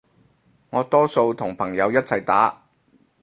[0.71, 2.63] 我多數同朋友一齊打